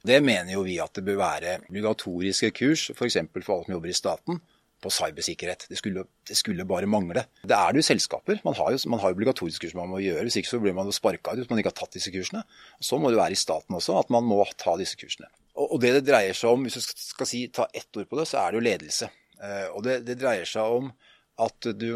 [0.06, 3.18] Det mener jo vi at det bør være obligatoriske kurs, f.eks.
[3.26, 4.38] For, for alle som jobber i staten,
[4.80, 5.66] på cybersikkerhet.
[5.70, 7.26] Det skulle, det skulle, bare mangle.
[7.42, 8.40] Det er det jo selskaper.
[8.46, 10.24] Man har jo, man har obligatoriske kurs man må gjøre.
[10.26, 12.42] Hvis ikke så blir man jo sparka ut hvis man ikke har tatt disse kursene.
[12.80, 15.30] Så må det være i staten også at man må ta disse kursene.
[15.60, 18.28] Og det det dreier seg om, hvis du skal si, ta ett ord på det,
[18.30, 19.10] så er det jo ledelse.
[19.40, 20.92] Eh, og det, det dreier seg om
[21.40, 21.88] at du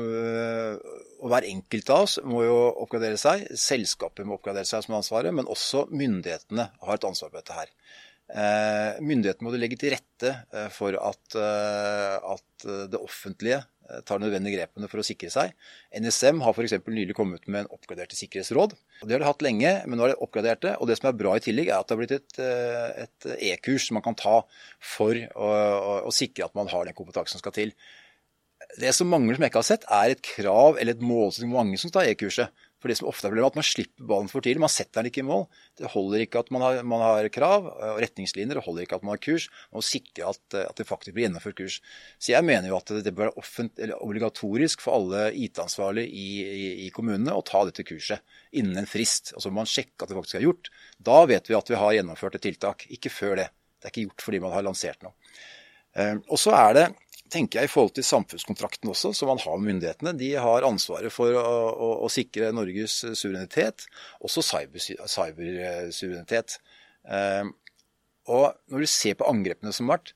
[1.21, 3.43] Og hver enkelt av oss må jo oppgradere seg.
[3.61, 7.73] Selskapet må oppgradere seg som ansvaret, men også myndighetene har et ansvar på dette her.
[8.35, 14.57] Eh, myndighetene må legge til rette eh, for at, at det offentlige Eh, tar nødvendige
[14.57, 15.51] grepene for å sikre seg.
[15.93, 16.73] NSM har f.eks.
[16.89, 18.73] nylig kommet med en oppgraderte sikkerhetsråd.
[19.03, 20.73] Det har de hatt lenge, men nå er det oppgradert det.
[20.81, 23.91] Og det som er bra i tillegg, er at det har blitt et, e-kurs e-kurs
[23.93, 24.39] man kan ta
[24.81, 27.75] for å, å, å, sikre at man har den kompetansen som skal til.
[28.81, 31.53] Det som mangler som jeg ikke har sett, er et krav eller et mål som
[31.53, 32.65] mange som tar e-kurset.
[32.85, 34.61] For det som ofte er problemet, er at man slipper ballen for tidlig.
[34.61, 35.47] Man setter den ikke i mål.
[35.81, 39.07] Det holder ikke at man har, man har krav og retningslinjer, det holder ikke at
[39.07, 39.47] man har kurs.
[39.71, 41.79] Man må sikre at, at, det faktisk blir gjennomført kurs.
[42.21, 46.93] Så jeg mener jo at det bør være obligatorisk for alle IT-ansvarlige i, i, i,
[46.93, 48.21] kommunene å ta dette kurset
[48.53, 49.33] innen en frist.
[49.33, 50.69] Og så må man sjekke at det faktisk er gjort.
[51.01, 52.85] Da vet vi at vi har gjennomført et tiltak.
[52.93, 53.49] Ikke før det.
[53.81, 55.17] Det er ikke gjort fordi man har lansert noe.
[55.97, 56.87] Eh, og så er det
[57.33, 60.13] tenker jeg i forhold til samfunnskontrakten også, som man har med myndighetene.
[60.21, 63.87] De har ansvaret for å, å, å sikre Norges suverenitet,
[64.21, 66.59] også cybersuverenitet.
[66.59, 67.53] Cyber
[68.33, 70.15] og når du ser på angrepene som har vært,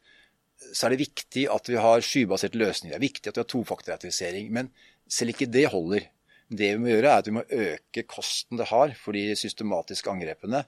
[0.72, 2.94] så er det viktig at vi har skybaserte løsninger.
[2.94, 4.48] Det er viktig at vi har tofaktorautorisering.
[4.54, 4.70] Men
[5.08, 6.08] selv ikke det holder.
[6.48, 10.10] Det vi må gjøre, er at vi må øke kosten det har for de systematiske
[10.10, 10.62] angrepene.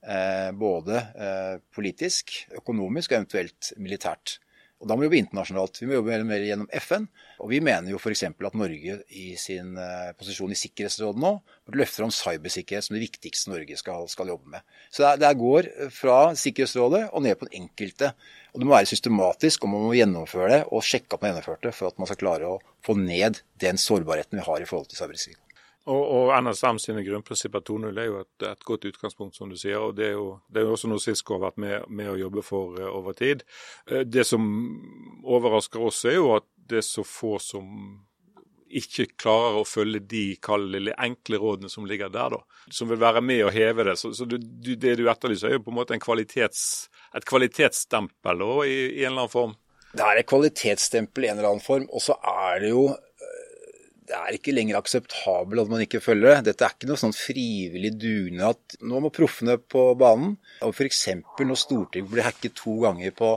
[0.00, 4.38] Eh, både eh, politisk, økonomisk og eventuelt militært.
[4.76, 5.78] Og Da må vi jobbe internasjonalt.
[5.80, 7.06] Vi må jobbe mer gjennom FN.
[7.40, 8.26] Og vi mener jo f.eks.
[8.28, 13.04] at Norge i sin uh, posisjon i Sikkerhetsrådet nå løfter løfte fram cybersikkerhet som det
[13.06, 14.66] viktigste Norge skal, skal jobbe med.
[14.92, 18.12] Så det, går fra Sikkerhetsrådet og ned på den enkelte.
[18.52, 21.34] Og det må være systematisk, og man må gjennomføre det og sjekke at man har
[21.34, 24.68] gjennomført det for at man skal klare å få ned den sårbarheten vi har i
[24.68, 25.45] forhold til cybersikkerhet.
[25.86, 29.78] Og, og NSM sine grunnprinsipper 2.0 er jo et, et, godt utgangspunkt, som du sier.
[29.78, 32.18] og Det er jo, det er jo også noe Sisko har vært med, med å
[32.18, 33.44] jobbe for uh, over tid.
[33.90, 34.42] Uh, det som
[35.22, 37.70] overrasker oss, er jo at det er så få som
[38.66, 42.64] ikke klarer å følge de kalde, enkle rådene som ligger der, da.
[42.74, 43.94] Som vil være med å heve det.
[44.00, 46.64] Så, så du, du, det du etterlyser, er jo på en måte en kvalitets,
[47.14, 49.54] et kvalitetsstempel da, i, i en eller annen form.
[49.96, 51.86] Det er et kvalitetsstempel i en eller annen form.
[51.94, 52.88] Og så er det jo
[54.06, 56.50] det er ikke lenger akseptabelt at man ikke følger det.
[56.50, 58.76] Dette er ikke noe sånn frivillig dugnad.
[58.86, 60.36] Nå må proffene på banen.
[60.66, 61.02] Og F.eks.
[61.40, 63.32] når Stortinget blir hacket to ganger på,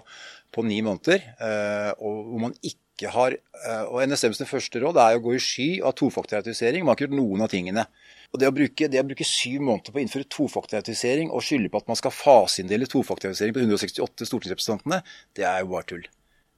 [0.54, 2.78] på ni måneder, eh, og hvor man ikke
[3.14, 6.84] har eh, Og NSMs første råd er å gå i sky av tofaktorautorisering.
[6.84, 7.86] Man har ikke gjort noen av tingene.
[8.30, 11.72] Og det å, bruke, det å bruke syv måneder på å innføre tofaktorautorisering og skylde
[11.72, 15.00] på at man skal faseinndele tofaktorautorisering på 168 stortingsrepresentantene,
[15.40, 16.06] det er jo bare tull.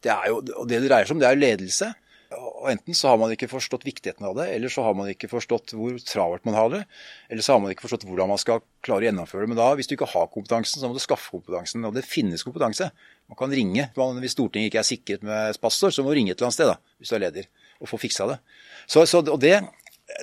[0.02, 1.91] Det er jo, og det det dreier seg om, det er jo ledelse.
[2.32, 5.28] Og Enten så har man ikke forstått viktigheten av det, eller så har man ikke
[5.32, 6.82] forstått hvor travelt man har det.
[7.28, 9.52] Eller så har man ikke forstått hvordan man skal klare å gjennomføre det.
[9.52, 11.84] Men da, hvis du ikke har kompetansen, så må du skaffe kompetansen.
[11.88, 12.88] Og det finnes kompetanse.
[13.32, 13.89] Man kan ringe.
[14.24, 16.72] Hvis Stortinget ikke er sikret med passord, så må du ringe et eller annet sted
[16.72, 18.39] da, hvis du er leder, og få fiksa det.
[18.86, 19.58] Så, så, og det,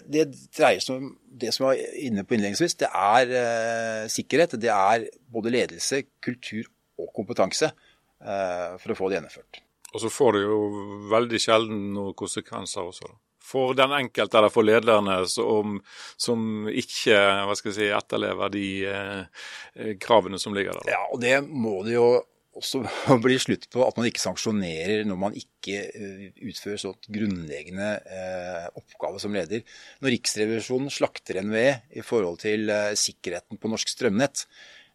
[0.09, 1.13] det dreier seg om
[1.45, 2.79] det som jeg var inne på innledningsvis.
[2.87, 4.57] Det er eh, sikkerhet.
[4.63, 9.67] Det er både ledelse, kultur og kompetanse eh, for å få det gjennomført.
[9.95, 10.61] Og så får det jo
[11.09, 13.17] veldig sjelden noen konsekvenser også, da.
[13.49, 15.79] for den enkelte eller for lederne som,
[16.21, 17.17] som ikke
[17.49, 20.93] hva skal jeg si, etterlever de eh, kravene som ligger der?
[20.93, 22.11] Ja, og Det må det jo
[22.59, 22.83] også
[23.25, 28.67] bli slutt på at man ikke sanksjonerer når man ikke eh, utfører sånn grunnleggende eh,
[28.79, 29.65] oppgave som leder.
[30.03, 34.45] Når Riksrevisjonen slakter NVE i forhold til eh, sikkerheten på norsk strømnett,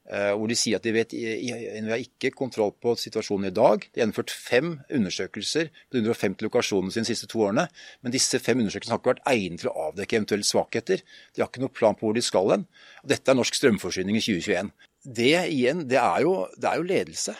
[0.04, 3.86] hvor de sier at de vet NVE har ikke kontroll på situasjonen i dag.
[3.86, 7.70] De har gjennomført fem undersøkelser på 150 lokasjoner de siste to årene.
[8.04, 11.06] Men disse fem undersøkelsene har ikke vært egnet til å avdekke eventuelle svakheter.
[11.32, 12.68] De har ikke noe plan på hvor de skal hen.
[13.08, 14.74] Dette er norsk strømforsyning i 2021.
[15.04, 17.36] Det igjen, det er, jo, det er jo ledelse.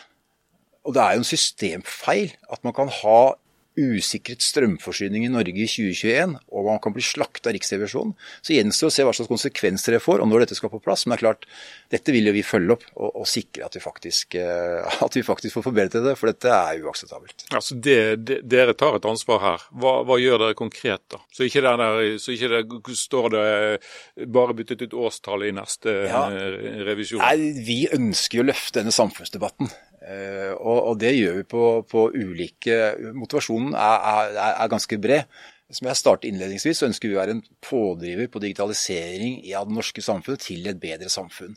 [0.84, 3.20] Og det er jo en systemfeil at man kan ha
[3.80, 8.14] usikret strømforsyning i Norge i 2021, og man kan bli slakta av Riksrevisjonen.
[8.44, 11.04] Så gjenstår å se hva slags konsekvenser det får, og når dette skal på plass.
[11.06, 11.48] Men det er klart,
[11.94, 15.24] dette vil jo vi følge opp og, og sikre at vi, faktisk, eh, at vi
[15.26, 17.46] faktisk får forbedret det, for dette er uakseptabelt.
[17.54, 19.66] Altså det, det, Dere tar et ansvar her.
[19.82, 21.22] Hva, hva gjør dere konkret, da?
[21.34, 23.46] Så ikke, der, så ikke det står det
[24.34, 26.26] bare byttet ut årstallet i neste ja.
[26.86, 27.22] revisjon?
[27.24, 29.72] Nei, Vi ønsker jo å løfte denne samfunnsdebatten.
[30.04, 32.76] Eh, og, og, det gjør vi på, på ulike
[33.16, 35.28] Motivasjonen er, er, er, ganske bred.
[35.72, 39.78] Som jeg startet innledningsvis, så ønsker vi å være en pådriver på digitalisering av det
[39.78, 41.56] norske samfunnet til et bedre samfunn.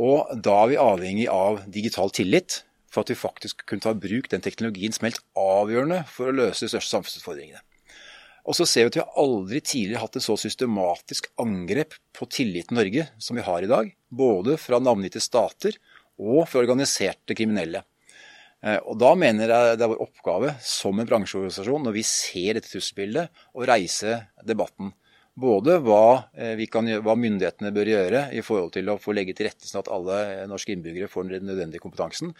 [0.00, 4.02] Og da er vi avhengig av digital tillit for at vi faktisk kunne ta i
[4.02, 7.64] bruk den teknologien som er helt avgjørende for å løse de største samfunnsutfordringene.
[8.48, 12.28] Og så ser vi at vi har aldri tidligere hatt et så systematisk angrep på
[12.32, 13.90] tilliten Norge som vi har i dag.
[14.08, 15.76] Både fra navngitte stater
[16.20, 17.82] og for organiserte kriminelle.
[18.60, 22.58] Eh, og Da mener jeg det er vår oppgave som en bransjeorganisasjon, når vi ser
[22.58, 24.92] dette trusselbildet, å reise debatten.
[25.40, 29.46] Både hva, eh, kan, hva, myndighetene bør gjøre i forhold til å få legge til
[29.46, 32.34] rette sånn at alle norske innbyggere får den nødvendige kompetansen.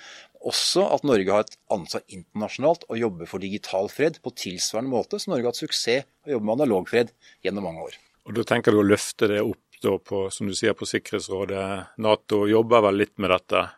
[0.44, 5.20] Også at Norge har et ansvar internasjonalt å jobbe for digital fred på tilsvarende måte
[5.20, 7.14] som Norge har hatt suksess å jobbe med analog fred
[7.46, 7.96] gjennom mange år.
[8.26, 11.96] Og Da tenker du å løfte det opp på, som du sier, på Sikkerhetsrådet.
[12.02, 13.68] Nato jobber vel litt med dette?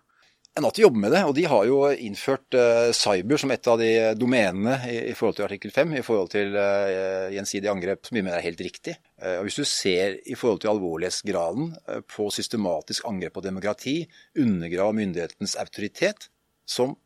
[0.60, 3.88] Nato jobber med det, og de har jo innført uh, cyber som et av de
[4.20, 8.36] domenene i, forhold til artikkel 5, i forhold til uh, gjensidig angrep, som vi mener
[8.36, 8.98] er helt riktig.
[9.16, 11.72] Uh, og Hvis du ser i forhold til alvorlighetsgraden
[12.10, 13.96] på systematisk angrep på demokrati,
[14.36, 16.28] undergrave myndighetens autoritet,
[16.68, 16.98] som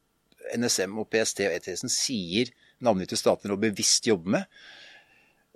[0.56, 2.50] NSM og PST og ETS-en sier
[2.82, 4.50] navngitte stater nå bevisst jobber med,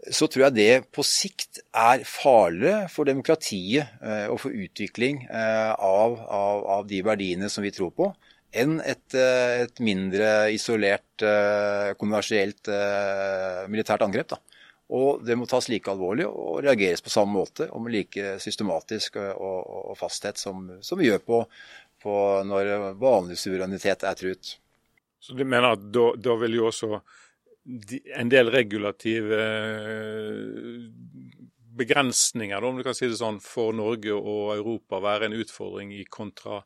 [0.08, 5.72] så tror jeg det på sikt er farligere for demokratiet eh, og for utvikling eh,
[5.74, 8.08] av, av, av, de verdiene som vi tror på,
[8.50, 11.04] enn et, eh, et mindre isolert,
[12.00, 12.70] konversielt
[13.68, 14.30] militært angrep.
[14.32, 14.38] Da.
[14.96, 19.20] Og det må tas like alvorlig og reageres på samme måte og med like systematisk
[19.20, 21.44] og, og, og fasthet som, som, vi gjør på,
[22.00, 22.16] på
[22.48, 24.56] når vanlig suverenitet er truet.
[25.20, 27.02] Så du mener at da, da vil jo også
[28.16, 30.90] en del regulative eh,
[31.80, 36.04] begrensninger, om du kan si det sånn, for Norge og Europa være en utfordring i
[36.10, 36.60] kontra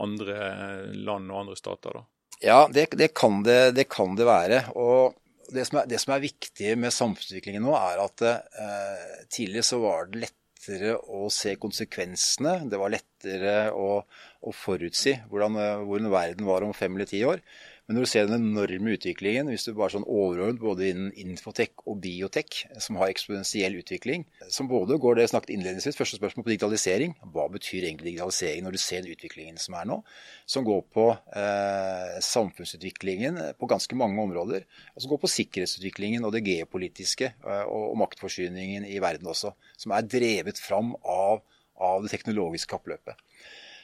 [0.00, 1.98] andre land og andre stater?
[1.98, 2.06] da?
[2.44, 4.62] Ja, det, det, kan, det, det kan, det, være.
[4.76, 5.14] Og
[5.54, 9.80] det som, er, det som er viktig med samfunnsutviklingen nå, er at eh, tidligere så
[9.84, 12.56] var det lettere å se konsekvensene.
[12.70, 17.44] Det var lettere å, å forutsi hvordan, hvordan verden var om fem eller ti år.
[17.84, 21.82] Men når du ser den enorme utviklingen, hvis du bare sånn overordnet både innen infotek
[21.84, 26.54] og biotek, som har eksponentiell utvikling, som både går det snakket innledningsvis, første spørsmål på
[26.54, 27.12] digitalisering.
[27.34, 30.00] Hva betyr egentlig digitalisering når du ser den utviklingen som er nå?
[30.48, 34.64] Som går på eh, samfunnsutviklingen på ganske mange områder.
[34.96, 39.52] Og som går på sikkerhetsutviklingen og det geopolitiske eh, og, og, maktforsyningen i verden også.
[39.76, 41.44] Som er drevet fram av,
[41.76, 43.20] av det teknologiske kappløpet.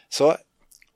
[0.09, 0.33] Så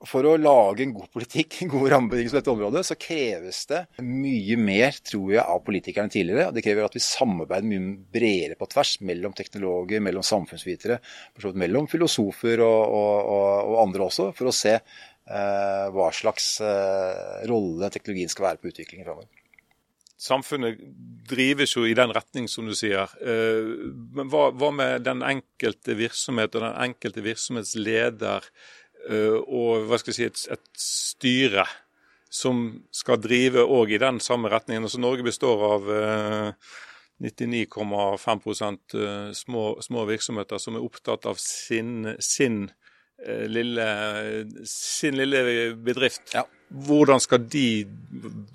[0.09, 4.57] for å lage en god politikk, gode rammebetingelser på dette området, så kreves det mye
[4.59, 6.51] mer, tror jeg, av politikerne tidligere.
[6.55, 10.99] Det krever at vi samarbeider mye bredere på tvers mellom teknologer, mellom samfunnsvitere,
[11.55, 13.15] mellom filosofer og, og,
[13.71, 18.73] og, andre også, for å se eh, hva slags eh, rolle teknologien skal være på
[18.73, 19.31] utviklingen framover.
[20.15, 20.79] Samfunnet
[21.27, 23.11] drives jo i den retning, som du sier.
[23.19, 23.67] Eh,
[24.15, 28.47] men hva, hva med den enkelte virksomhet og den enkelte virksomhetsleder?
[29.09, 31.65] Eh, og hva skal jeg si, et, et styre
[32.35, 34.87] som skal drive òg i den samme retningen.
[34.87, 35.93] Altså Norge består av
[37.23, 42.65] 99,5 eh, små, små virksomheter som er opptatt av sin, sin,
[43.23, 43.87] eh, lille,
[44.67, 46.33] sin lille, bedrift.
[46.35, 46.43] Ja.
[46.67, 47.85] Hvordan skal de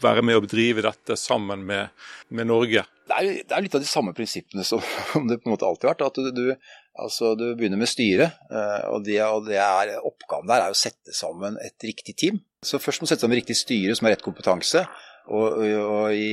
[0.02, 1.94] være med å drive dette sammen med,
[2.28, 2.84] med Norge?
[3.08, 4.82] Det er, det er, litt av de samme prinsippene som,
[5.12, 6.06] som det på en måte alltid har vært.
[6.10, 10.50] at du, du Altså, Du begynner med styret, eh, og, det, og det er, oppgaven
[10.50, 12.42] der er å sette sammen et riktig team.
[12.62, 14.84] Så Først må du sette sammen riktig styre som har rett kompetanse.
[15.30, 16.30] Og, og i,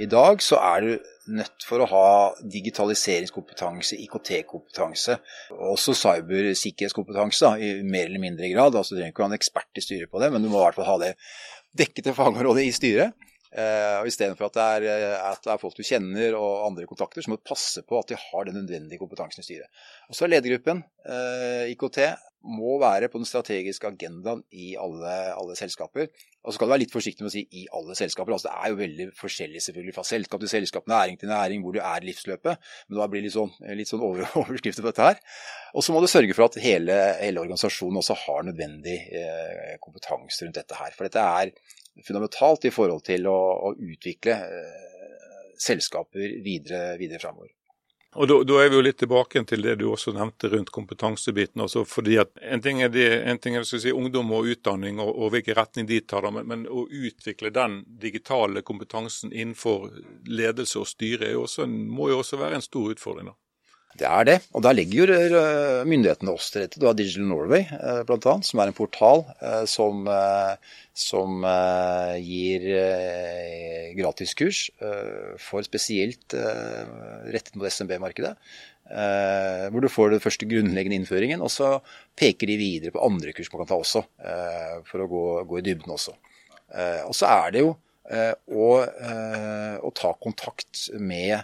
[0.00, 0.92] i, dag så er du
[1.36, 2.06] nødt for å ha
[2.54, 5.18] digitaliseringskompetanse, IKT-kompetanse,
[5.52, 8.78] også cybersikkerhetskompetanse i mer eller mindre grad.
[8.78, 10.62] Altså, du trenger ikke å ha en ekspert i styret på det, men du må
[10.62, 11.12] i hvert fall ha det
[11.78, 13.28] dekket til fagområdet i styret.
[13.52, 17.20] Uh, og Istedenfor at, det eh, at det er folk du kjenner og andre kontakter,
[17.20, 19.82] så må du passe på at de har den nødvendige kompetansen i styret.
[20.08, 22.00] Og så er ledergruppen, eh, IKT,
[22.44, 26.08] må være på den strategiske agendaen i alle, alle, selskaper.
[26.42, 28.34] Og så skal du være litt forsiktig med å si 'i alle selskaper'.
[28.34, 31.72] Altså, det er jo veldig forskjellig selvfølgelig fra selskap til selskap, næring til næring, hvor
[31.72, 32.58] du er i livsløpet.
[32.88, 35.22] Men da blir det litt sånn, litt sånn over, overskrifter på dette her.
[35.74, 40.44] Og så må du sørge for at hele, hele organisasjonen også har nødvendig eh, kompetanse
[40.44, 40.90] rundt dette her.
[40.96, 41.54] For dette er
[42.06, 43.38] fundamentalt i forhold til å,
[43.70, 44.78] å utvikle eh,
[45.62, 47.54] selskaper videre, videre framover.
[48.12, 51.62] Og da, da, er vi jo litt tilbake til det du også nevnte rundt kompetansebiten.
[51.64, 55.14] altså fordi at En ting er, det, en ting er si, ungdom og utdanning og,
[55.16, 59.88] og hvilken retning de tar, men, men, å utvikle den digitale kompetansen innenfor
[60.28, 63.32] ledelse og styre også, må jo også være en stor utfordring.
[63.32, 63.38] da.
[63.92, 66.80] Det er det, og der legger jo eh, myndighetene oss til rette.
[66.80, 70.08] Du har Digital Norway eh, bl.a., som er en portal eh, som,
[70.96, 71.44] som
[72.22, 72.64] gir
[73.98, 74.64] gratiskurs
[75.42, 78.32] for spesielt rettet mot SMB-markedet.
[79.72, 81.78] Hvor du får den første grunnleggende innføringen, og så
[82.18, 84.02] peker de videre på andre kurs man kan ta også,
[84.88, 86.12] for å gå, gå i dybden også.
[87.06, 91.40] Og så er det jo å, å ta kontakt med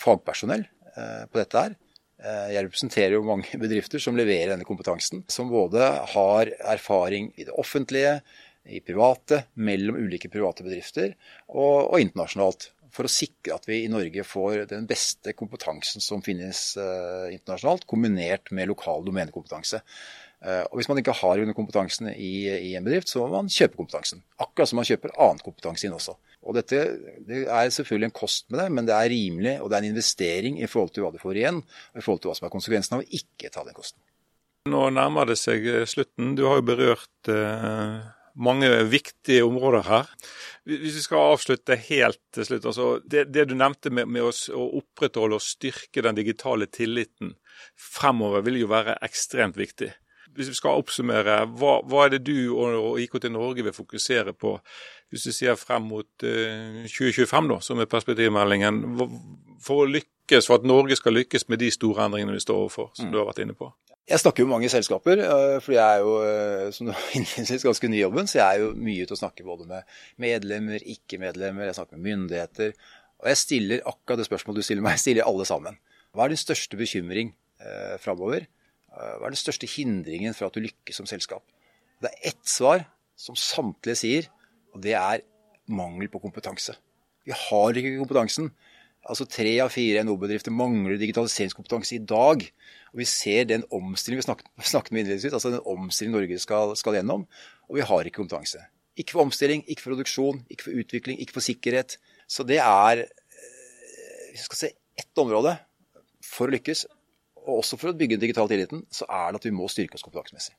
[0.00, 0.79] fagpersonell Eh,
[1.30, 1.78] på dette her.
[2.20, 5.24] Eh, jeg representerer jo mange bedrifter som leverer denne kompetansen.
[5.32, 8.20] Som både har erfaring i det offentlige,
[8.70, 11.14] i private, mellom ulike private bedrifter
[11.48, 12.68] og, og internasjonalt.
[12.92, 17.86] For å sikre at vi i Norge får den beste kompetansen som finnes eh, internasjonalt,
[17.88, 19.80] kombinert med lokal domenekompetanse.
[20.44, 23.50] Eh, og Hvis man ikke har denne kompetansen i, i, en bedrift, så må man
[23.52, 24.20] kjøpe kompetansen.
[24.42, 26.18] Akkurat som man kjøper annen kompetanse inn også.
[26.40, 26.78] Og dette,
[27.26, 29.90] Det er selvfølgelig en kost med det, men det er rimelig og det er en
[29.92, 32.54] investering i forhold til hva du får igjen, og i forhold til hva som er
[32.54, 34.00] konsekvensen av å ikke ta den kosten.
[34.68, 36.34] Nå nærmer det seg eh, slutten.
[36.36, 38.00] Du har jo berørt eh,
[38.40, 40.10] mange viktige områder her.
[40.68, 42.66] Hvis vi skal avslutte helt til slutt.
[42.68, 47.34] altså Det, det du nevnte med, med oss, å opprettholde og styrke den digitale tilliten
[47.76, 49.90] fremover, vil jo være ekstremt viktig.
[50.36, 54.58] Hvis vi skal oppsummere, hva, hva er det du og, IKT Norge vil fokusere på
[55.10, 58.80] hvis du ser frem mot 2025, eh, da, som er perspektivmeldingen,
[59.62, 62.92] for å lykkes, for at Norge skal lykkes med de store endringene vi står overfor,
[62.94, 63.12] som mm.
[63.12, 63.72] du har vært inne på?
[64.10, 65.20] Jeg snakker jo med mange selskaper,
[65.62, 68.30] fordi jeg er jo eh, som du innledningsvis ganske ny i jobben.
[68.30, 72.08] Så jeg er jo mye ute og snakker både med medlemmer, ikke-medlemmer, jeg snakker med
[72.08, 72.74] myndigheter.
[73.20, 75.78] Og jeg stiller akkurat det spørsmålet du stiller meg, jeg stiller alle sammen.
[76.14, 78.48] Hva er din største bekymring eh, framover?
[78.90, 81.44] Hva er den største hindringen for at du lykkes som selskap?
[82.02, 82.82] Det er ett svar
[83.20, 84.30] som samtlige sier,
[84.74, 85.24] og det er
[85.70, 86.74] mangel på kompetanse.
[87.26, 88.50] Vi har ikke kompetansen.
[89.08, 92.44] Altså Tre av fire NHO-bedrifter mangler digitaliseringskompetanse i dag.
[92.92, 96.76] Og Vi ser den omstillingen vi snakket, snakket med innledningsvis, altså den omstillingen Norge skal,
[96.76, 97.26] skal, gjennom.
[97.68, 98.60] Og vi har ikke kompetanse.
[98.98, 101.96] Ikke for omstilling, ikke for produksjon, ikke for utvikling, ikke for sikkerhet.
[102.28, 105.56] Så det er eh, Hvis vi skal se ett område
[106.22, 106.84] for å lykkes,
[107.40, 109.96] og også for å bygge den digitale tilliten, så er det at vi må styrke
[109.96, 110.52] oss kompetansemessig.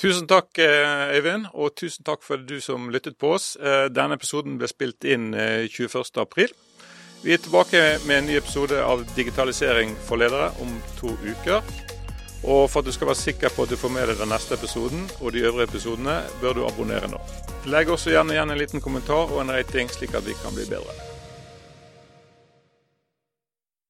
[0.00, 3.56] Tusen takk, eh, Øyvind, og tusen takk for du som lyttet på oss.
[3.60, 5.34] Eh, denne episoden ble spilt inn
[5.68, 6.44] 21.4.
[6.44, 6.56] Eh,
[7.22, 11.60] Vi er tilbake med en ny episode av Digitalisering for ledere om to uker.
[12.44, 14.56] Og for at du skal være sikker på at du får med deg den neste
[14.56, 17.20] episoden og de øvrige episodene, bør du abonnere nå.
[17.66, 20.64] Legg også gjerne igjen en liten kommentar og en rating, slik at vi kan bli
[20.64, 21.09] bedre.